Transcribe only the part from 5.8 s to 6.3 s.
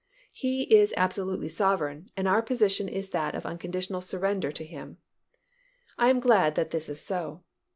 I am